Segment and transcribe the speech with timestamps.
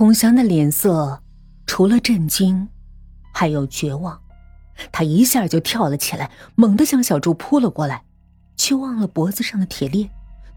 [0.00, 1.22] 孔祥的脸色
[1.66, 2.66] 除了震惊，
[3.34, 4.18] 还有绝望。
[4.90, 8.02] 他一下就跳了起来，猛地向小柱扑了过来，
[8.56, 10.08] 却忘了脖子上的铁链，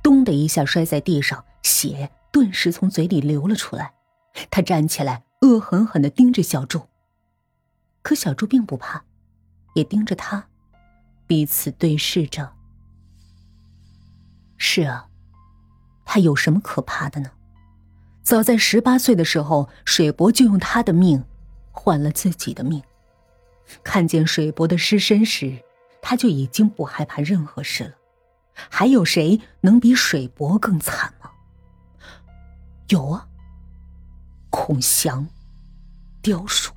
[0.00, 3.94] 咚的一下摔在地上，血顿时从嘴里流了出来。
[4.48, 6.82] 他站起来，恶狠狠的盯着小柱。
[8.02, 9.02] 可小柱并不怕，
[9.74, 10.46] 也盯着他，
[11.26, 12.52] 彼此对视着。
[14.56, 15.08] 是啊，
[16.04, 17.32] 他有什么可怕的呢？
[18.22, 21.24] 早在十八岁的时候，水伯就用他的命
[21.70, 22.82] 换了自己的命。
[23.82, 25.58] 看见水伯的尸身时，
[26.00, 27.92] 他就已经不害怕任何事了。
[28.54, 31.30] 还有谁能比水伯更惨吗？
[32.88, 33.26] 有啊，
[34.50, 35.26] 孔祥、
[36.20, 36.72] 雕叔、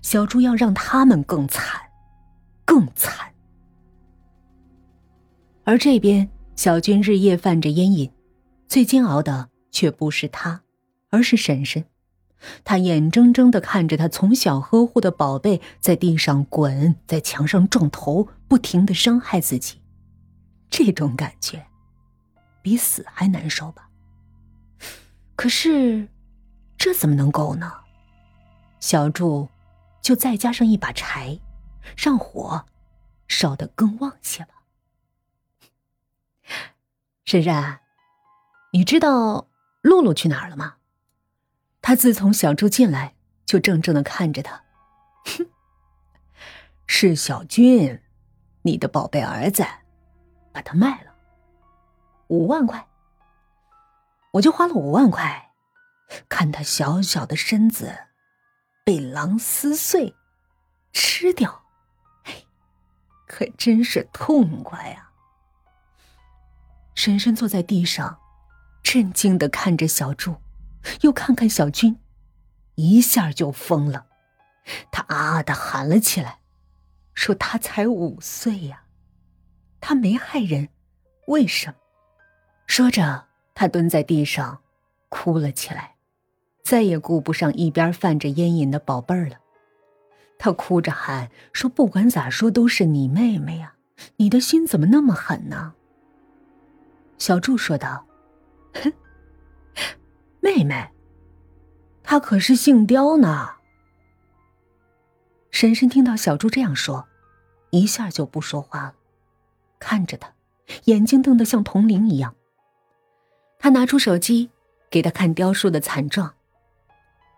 [0.00, 1.80] 小猪要让他们更惨，
[2.64, 3.34] 更惨。
[5.64, 8.10] 而这边，小军日夜犯着烟瘾，
[8.68, 10.62] 最煎熬的却不是他，
[11.10, 11.84] 而是婶婶。
[12.64, 19.82] 他眼睁睁的看着他从小呵护的宝贝在地上滚，在墙上撞头，不停的伤害自己，
[20.70, 21.66] 这种感觉，
[22.62, 23.90] 比死还难受吧？
[25.36, 26.08] 可是，
[26.78, 27.70] 这怎么能够呢？
[28.80, 29.50] 小柱，
[30.00, 31.38] 就再加上一把柴，
[31.94, 32.64] 让火
[33.28, 34.54] 烧得更旺些吧。
[37.26, 37.80] 婶婶，
[38.72, 39.46] 你知道
[39.82, 40.76] 露露去哪儿了吗？
[41.82, 43.14] 他自从小猪进来，
[43.46, 44.62] 就怔怔的看着他。
[45.24, 45.46] 哼，
[46.86, 48.02] 是小军，
[48.62, 49.64] 你的宝贝儿子，
[50.52, 51.14] 把他卖了，
[52.28, 52.86] 五万块。
[54.32, 55.52] 我就花了五万块，
[56.28, 58.06] 看他小小的身子
[58.84, 60.14] 被狼撕碎，
[60.92, 61.62] 吃掉，
[62.22, 62.46] 嘿，
[63.26, 65.10] 可真是痛快啊！
[66.94, 68.20] 婶婶坐在地上，
[68.82, 70.36] 震惊的看着小柱。
[71.02, 71.98] 又看看小军，
[72.76, 74.06] 一下就疯了，
[74.90, 76.38] 他啊的喊了起来，
[77.12, 78.84] 说他才五岁呀，
[79.78, 80.70] 他没害人，
[81.26, 81.74] 为什么？
[82.66, 84.62] 说着，他蹲在地上，
[85.10, 85.96] 哭了起来，
[86.64, 89.36] 再也顾不上一边泛着烟瘾的宝贝儿了。
[90.38, 93.74] 他哭着喊说：“不管咋说，都是你妹妹呀，
[94.16, 95.74] 你的心怎么那么狠呢？”
[97.18, 98.06] 小柱说道：“。”
[98.74, 98.92] 哼
[100.40, 100.90] 妹妹，
[102.02, 103.54] 她可是姓刁呢。
[105.50, 107.06] 婶婶听到小猪这样说，
[107.70, 108.94] 一下就不说话了，
[109.78, 110.32] 看着他，
[110.84, 112.34] 眼睛瞪得像铜铃一样。
[113.58, 114.50] 他拿出手机
[114.88, 116.34] 给他看雕塑的惨状，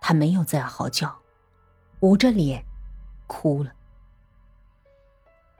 [0.00, 1.20] 他没有再嚎叫，
[2.00, 2.64] 捂着脸
[3.26, 3.72] 哭了。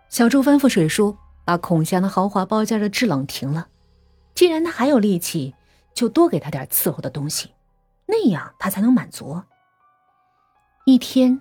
[0.09, 3.69] 小猪吩咐水叔把孔祥的豪华包间的制冷停了，
[4.34, 5.54] 既然他还有力气。
[5.94, 7.54] 就多给他点伺候的东西，
[8.06, 9.42] 那样他才能满足。
[10.84, 11.41] 一天，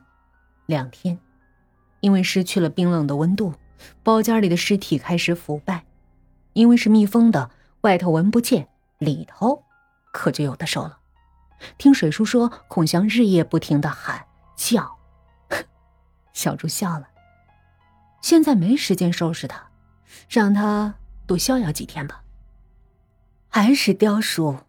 [0.66, 1.20] 两天，
[2.00, 3.54] 因为失去了冰冷的温度，
[4.04, 5.86] 包间里的尸体开始腐败。
[6.54, 7.50] 因为是密封的，
[7.82, 8.68] 外头闻不见，
[8.98, 9.64] 里头
[10.12, 11.00] 可就有的受了。
[11.78, 14.26] 听水叔说，孔祥日夜不停的喊
[14.56, 14.98] 叫，
[16.34, 17.08] 小猪笑了。
[18.22, 19.72] 现在没时间收拾他，
[20.30, 20.94] 让他
[21.26, 22.21] 多逍遥几天吧。
[23.54, 24.60] 还是雕叔，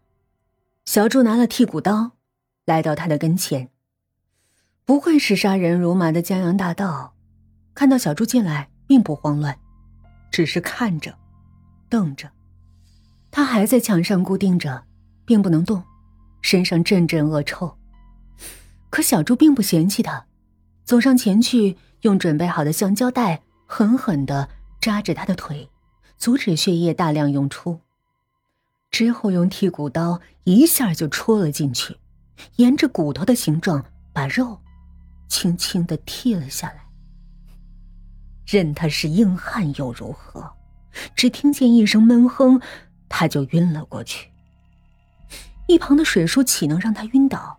[0.83, 2.11] 小柱拿了剔骨刀，
[2.65, 3.69] 来到他的跟前。
[4.83, 7.15] 不愧是杀人如麻的江洋大盗，
[7.73, 9.57] 看到小柱进来，并不慌乱，
[10.29, 11.17] 只是看着，
[11.87, 12.29] 瞪着。
[13.31, 14.83] 他还在墙上固定着，
[15.23, 15.81] 并不能动，
[16.41, 17.77] 身上阵阵恶臭。
[18.89, 20.25] 可小柱并不嫌弃他，
[20.83, 24.49] 走上前去，用准备好的橡胶带狠狠的
[24.81, 25.69] 扎着他的腿，
[26.17, 27.79] 阻止血液大量涌出。
[28.93, 31.97] 之后用剔骨刀一下就戳了进去，
[32.57, 33.83] 沿着骨头的形状
[34.13, 34.59] 把肉
[35.27, 36.85] 轻轻的剔了下来。
[38.45, 40.53] 任他是硬汉又如何？
[41.15, 42.61] 只听见一声闷哼，
[43.09, 44.29] 他就晕了过去。
[45.67, 47.57] 一旁的水叔岂能让他晕倒？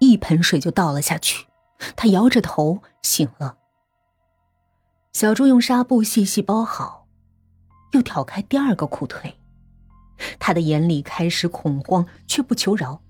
[0.00, 1.46] 一盆水就倒了下去。
[1.94, 3.56] 他摇着头醒了。
[5.12, 7.06] 小猪用纱布细细包好，
[7.92, 9.38] 又挑开第二个裤腿。
[10.38, 13.02] 他的眼里开始恐慌，却不求饶。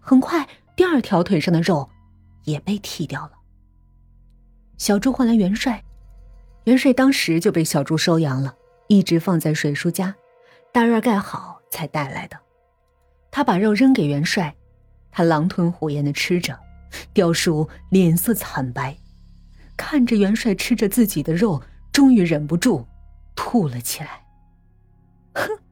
[0.00, 1.88] 很快，第二条腿上的肉
[2.44, 3.32] 也被剃掉了。
[4.78, 5.84] 小猪换来元帅，
[6.64, 8.56] 元帅当时就被小猪收养了，
[8.88, 10.14] 一直放在水叔家，
[10.72, 12.36] 大院盖好才带来的。
[13.30, 14.54] 他把肉扔给元帅，
[15.10, 16.58] 他狼吞虎咽的吃着。
[17.12, 18.96] 雕叔脸色惨白，
[19.76, 21.60] 看着元帅吃着自己的肉，
[21.90, 22.86] 终于忍不住
[23.34, 24.24] 吐了起来。
[25.34, 25.48] 哼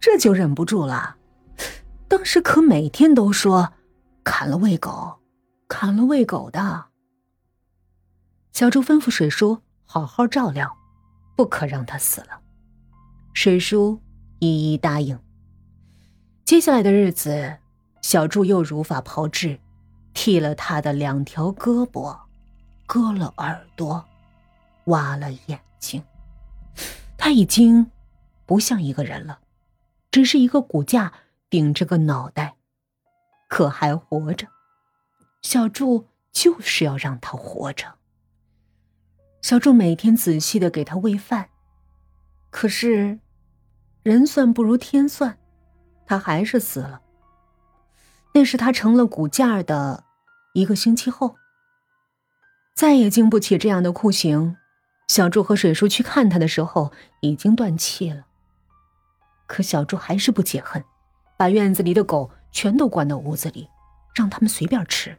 [0.00, 1.16] 这就忍不住了，
[2.06, 3.72] 当时可每天都说
[4.24, 5.18] 砍了喂狗，
[5.66, 6.86] 砍了喂狗的。
[8.52, 10.76] 小猪吩咐水叔好好照料，
[11.36, 12.40] 不可让他死了。
[13.32, 14.00] 水叔
[14.38, 15.18] 一一答应。
[16.44, 17.58] 接下来的日子，
[18.02, 19.60] 小猪又如法炮制，
[20.14, 22.18] 剃了他的两条胳膊，
[22.86, 24.04] 割了耳朵，
[24.86, 26.02] 挖了眼睛。
[27.16, 27.90] 他已经
[28.46, 29.38] 不像一个人了，
[30.10, 31.12] 只是一个骨架
[31.50, 32.56] 顶着个脑袋，
[33.48, 34.46] 可还活着。
[35.42, 37.94] 小柱就是要让他活着。
[39.40, 41.48] 小柱每天仔细的给他喂饭，
[42.50, 43.18] 可是
[44.02, 45.38] 人算不如天算。
[46.06, 47.02] 他还是死了。
[48.34, 50.04] 那是他成了骨架的
[50.54, 51.36] 一个星期后，
[52.74, 54.56] 再也经不起这样的酷刑。
[55.08, 58.26] 小柱和水叔去看他的时候，已经断气了。
[59.48, 60.84] 可小柱还是不解恨，
[61.36, 63.68] 把院子里的狗全都关到屋子里，
[64.14, 65.18] 让他们随便吃。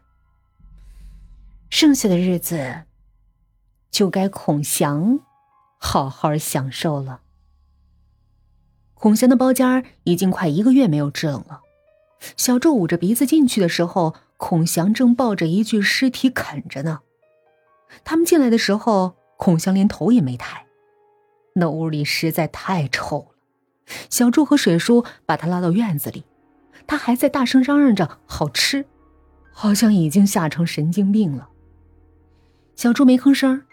[1.70, 2.84] 剩下的日子，
[3.92, 5.20] 就该孔祥
[5.78, 7.22] 好好享受了。
[8.94, 11.62] 孔祥的包间已经快一个月没有制冷了。
[12.36, 17.00] 小柱捂着鼻子进去的时候，孔祥正抱着一具尸体啃着呢。
[18.04, 20.68] 他们进来的时候，孔祥连头也没抬。
[21.56, 23.39] 那屋里实在太臭了。
[24.10, 26.24] 小柱和水叔把他拉到院子里，
[26.88, 28.86] 他还在大声嚷嚷着好吃，
[29.52, 31.50] 好像已经吓成神经病了。
[32.76, 33.64] 小柱没吭声，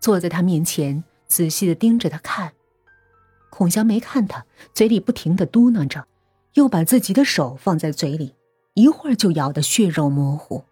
[0.00, 2.52] 坐在他面前，仔细的盯着他看。
[3.50, 6.06] 孔祥没看他，嘴里不停的嘟囔着，
[6.54, 8.34] 又把自己的手放在嘴里，
[8.74, 10.64] 一会儿就咬得血肉模糊。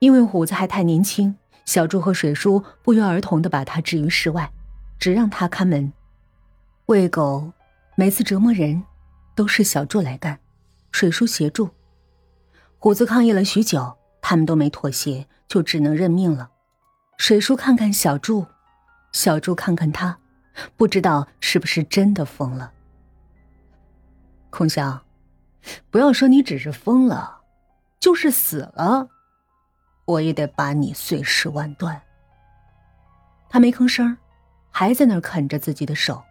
[0.00, 4.52] 因为虎子还太年轻，小猪和水叔不约而同的把他置于室外，
[4.98, 5.92] 只让他看门。
[6.86, 7.52] 喂狗，
[7.94, 8.82] 每次折磨人，
[9.34, 10.40] 都是小柱来干，
[10.92, 11.70] 水叔协助。
[12.78, 16.50] 虎子抗议了许久，他们都没妥协，就只能认命了。
[17.18, 18.46] 水叔看看小柱，
[19.12, 20.18] 小柱看看他。
[20.76, 22.72] 不知道是不是真的疯了，
[24.50, 25.00] 孔祥，
[25.90, 27.40] 不要说你只是疯了，
[27.98, 29.08] 就是死了，
[30.04, 32.02] 我也得把你碎尸万段。
[33.48, 34.14] 他没吭声，
[34.70, 36.22] 还在那儿啃着自己的手。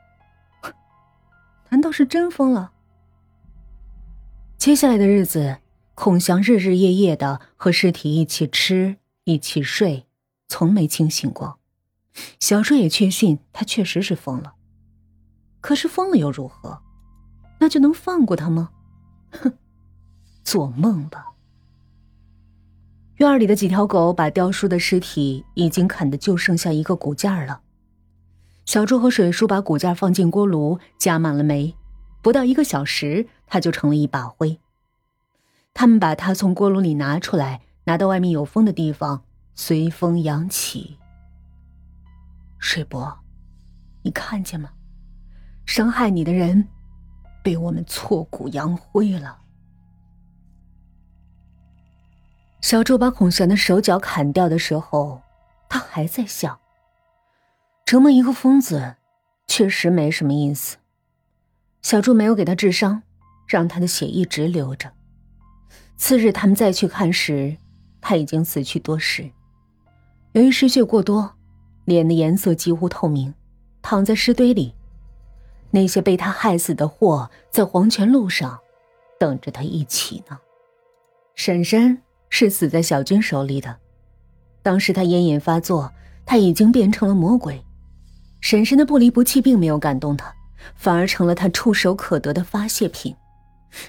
[1.72, 2.72] 难道是真疯了？
[4.58, 5.58] 接下来的日子，
[5.96, 10.06] 孔祥日日夜夜的和尸体一起吃，一起睡，
[10.48, 11.58] 从没清醒过。
[12.42, 14.54] 小叔也确信他确实是疯了，
[15.62, 16.82] 可是疯了又如何？
[17.60, 18.70] 那就能放过他吗？
[19.32, 19.54] 哼，
[20.44, 21.28] 做梦吧！
[23.16, 27.62] 院里的几条狗把雕叔的尸体已经啃得就剩下一个骨架了。
[28.72, 31.76] 小猪和水叔把骨架放进锅炉，加满了煤，
[32.22, 34.62] 不到一个小时，它就成了一把灰。
[35.74, 39.26] 他们把它从锅炉里拿出来，拿到外面有风的地方，
[39.56, 40.98] 随风扬起。
[42.60, 43.20] 水伯，
[44.04, 44.70] 你看见吗？
[45.66, 46.70] 伤害你的人，
[47.44, 49.38] 被我们挫骨扬灰了。
[52.62, 55.22] 小柱把孔玄的手脚砍掉的时候，
[55.68, 56.61] 他还在笑。
[57.86, 58.96] 折磨一个疯子，
[59.48, 60.78] 确实没什么意思。
[61.82, 63.04] 小柱没有给他治伤，
[63.48, 64.92] 让他的血一直流着。
[65.98, 67.58] 次日他们再去看时，
[68.00, 69.30] 他已经死去多时，
[70.32, 71.34] 由于失血过多。
[71.86, 73.34] 脸的颜色几乎透明，
[73.82, 74.76] 躺在尸堆里。
[75.72, 78.60] 那些被他害死的货在黄泉路上，
[79.20, 80.40] 等着他一起呢。
[81.34, 83.78] 婶婶是死在小军手里的，
[84.62, 85.92] 当时他烟瘾发作，
[86.24, 87.60] 他已经变成了魔鬼。
[88.42, 90.34] 婶婶的不离不弃并没有感动他，
[90.76, 93.16] 反而成了他触手可得的发泄品。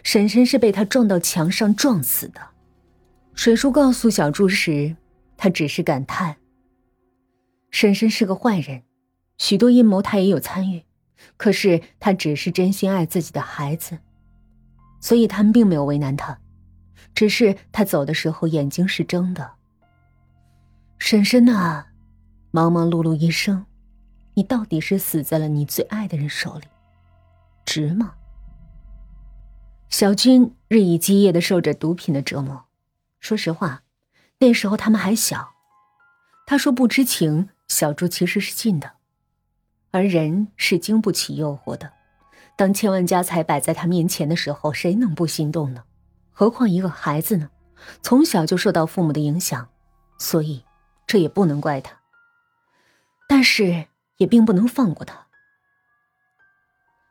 [0.05, 2.41] 婶婶是被他撞到墙上撞死的。
[3.35, 4.95] 水叔告诉小柱时，
[5.37, 6.37] 他只是感叹。
[7.71, 8.83] 婶婶是个坏人，
[9.39, 10.85] 许多阴谋他也有参与，
[11.39, 13.99] 可是他只是真心爱自己的孩子，
[15.01, 16.39] 所以他们并没有为难他，
[17.15, 19.53] 只是他走的时候眼睛是睁的。
[20.99, 21.87] 婶婶呐，
[22.51, 23.65] 忙忙碌碌一生，
[24.35, 26.67] 你到底是死在了你最爱的人手里，
[27.65, 28.15] 值吗？
[29.89, 32.65] 小军日以继夜的受着毒品的折磨，
[33.21, 33.83] 说实话，
[34.39, 35.51] 那时候他们还小，
[36.47, 37.51] 他说不知情。
[37.69, 38.93] 小猪其实是信的，
[39.93, 41.91] 而人是经不起诱惑的。
[42.55, 45.85] 当千万家财摆在他面前的时候，谁能不心动呢？
[46.33, 47.49] 何况一个孩子呢？
[48.03, 49.71] 从小就受到父母的影响，
[50.19, 50.63] 所以
[51.07, 51.99] 这也不能怪他。
[53.27, 53.87] 但是
[54.23, 55.27] 也并不能放过他。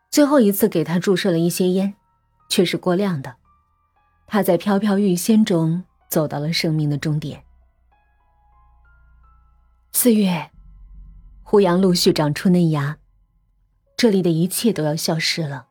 [0.09, 1.93] 最后一次给他注射了一些烟，
[2.49, 3.35] 却是过量的。
[4.27, 7.43] 他在飘飘欲仙中走到了生命的终点。
[9.91, 10.51] 四月，
[11.43, 12.97] 胡杨陆续长出嫩芽，
[13.97, 15.67] 这里的一切都要消失了。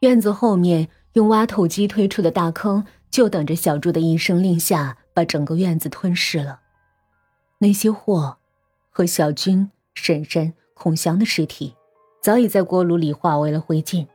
[0.00, 6.62] 院子后面用挖土机推出的大坑，就等着小猪的一声令下，把整个院子吞噬了。
[7.58, 8.38] 那些货，
[8.90, 11.74] 和小军、婶婶、孔祥的尸体，
[12.20, 14.06] 早已在锅炉里化为了灰烬。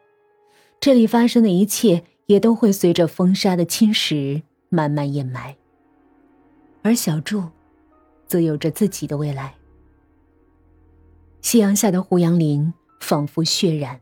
[0.79, 2.03] 这里发生的一切。
[2.29, 5.57] 也都会随着风沙的侵蚀慢慢掩埋。
[6.83, 7.43] 而小柱，
[8.27, 9.55] 则有着自己的未来。
[11.41, 13.99] 夕阳下的胡杨林仿佛血染。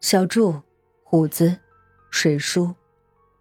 [0.00, 0.62] 小柱、
[1.04, 1.58] 虎子、
[2.10, 2.74] 水叔，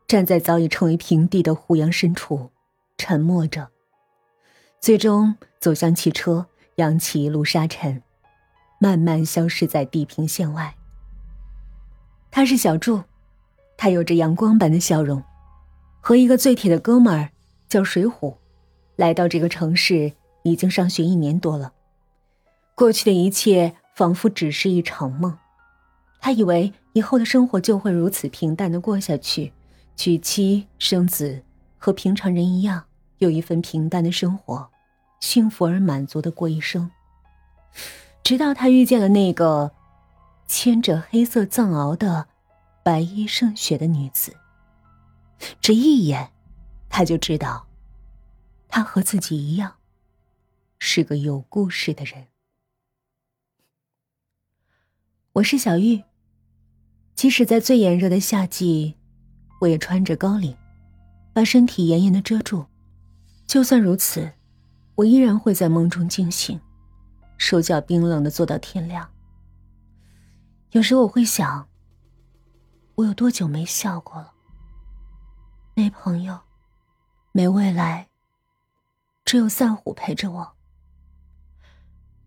[0.08, 2.52] 站在早已成为平地的胡杨深处，
[3.00, 3.70] 沉默着。
[4.80, 8.02] 最终走向汽车，扬起一路沙尘，
[8.80, 10.76] 慢慢消失在地平线外。
[12.30, 13.04] 他是小柱。
[13.78, 15.24] 他有着阳光般的笑容，
[16.02, 17.32] 和一个最铁的哥们儿
[17.68, 18.38] 叫水虎，
[18.96, 20.14] 来到这个城市
[20.44, 21.74] 已经上学一年多了。
[22.76, 25.36] 过去的一切仿佛只是一场梦，
[26.20, 29.52] 他以为以后的生活就会如此平淡的过下去，
[29.96, 31.42] 娶妻生子，
[31.80, 32.84] 和平常人一样，
[33.18, 34.70] 有一份平淡的生活，
[35.22, 36.92] 幸福而满足的过一生。
[38.22, 39.72] 直到他遇见了那个
[40.46, 42.28] 牵着黑色藏獒的。
[42.84, 44.36] 白衣胜雪的女子，
[45.62, 46.32] 只一眼，
[46.90, 47.68] 他就知道，
[48.68, 49.76] 她和自己一样，
[50.80, 52.30] 是个有故事的人。
[55.34, 56.02] 我是小玉，
[57.14, 58.96] 即使在最炎热的夏季，
[59.60, 60.58] 我也穿着高领，
[61.32, 62.66] 把身体严严的遮住。
[63.46, 64.34] 就算如此，
[64.96, 66.60] 我依然会在梦中惊醒，
[67.38, 69.10] 手脚冰冷的坐到天亮。
[70.72, 71.68] 有时我会想。
[72.96, 74.32] 我有多久没笑过了？
[75.74, 76.38] 没朋友，
[77.32, 78.10] 没未来，
[79.26, 80.52] 只有赛虎陪着我。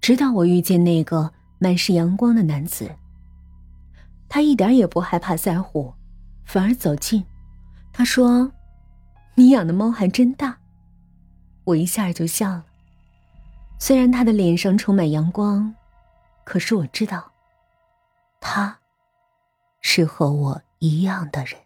[0.01, 2.97] 直到我遇见那个满是阳光的男子，
[4.29, 5.95] 他一点也不害怕赛虎，
[6.45, 7.25] 反而走近。
[7.93, 8.51] 他说
[9.37, 10.59] ：“你养的猫还真大。”
[11.65, 12.65] 我一下就笑了。
[13.79, 15.75] 虽然他的脸上充满阳光，
[16.45, 17.33] 可是我知道，
[18.41, 18.79] 他。
[19.87, 21.61] 是和我一样的人。